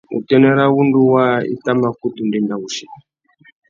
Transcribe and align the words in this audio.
Being, 0.09 0.11
utênê 0.19 0.49
râ 0.57 0.65
wŭndú 0.75 1.01
waā 1.13 1.35
i 1.53 1.55
tà 1.63 1.71
mà 1.81 1.89
kutu 1.99 2.21
ndénda 2.27 2.55
wuchi. 2.61 2.85